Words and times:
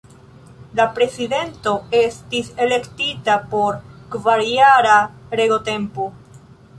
La 0.77 0.85
Prezidento 0.99 1.73
estis 1.97 2.49
elektita 2.65 3.35
por 3.51 3.77
kvarjara 4.15 4.95
regotempo. 5.41 6.09